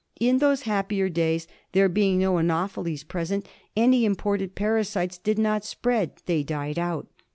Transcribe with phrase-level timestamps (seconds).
[0.19, 6.13] In those happier days, there being no anopheles present, any imported parasites did not spread;
[6.25, 7.05] they died out.